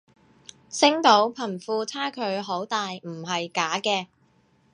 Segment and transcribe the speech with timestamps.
[0.67, 4.07] 星島貧富差距好大唔係假嘅